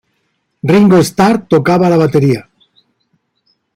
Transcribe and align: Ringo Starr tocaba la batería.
Ringo 0.71 0.97
Starr 1.09 1.37
tocaba 1.53 1.87
la 1.91 1.95
batería. 2.05 2.41